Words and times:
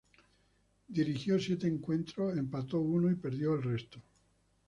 Dirigió 0.87 1.37
siete 1.37 1.67
encuentros, 1.67 2.35
empató 2.35 2.79
uno 2.79 3.11
y 3.11 3.13
perdió 3.13 3.53
el 3.53 3.61
resto. 3.61 4.01